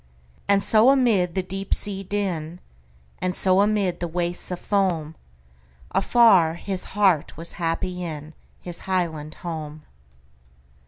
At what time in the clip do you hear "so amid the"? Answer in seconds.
0.63-1.43, 3.35-4.07